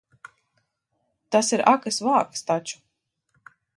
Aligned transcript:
Tas 1.35 1.53
ir 1.57 1.63
akas 1.73 1.99
vāks 2.07 2.43
taču. 2.49 2.81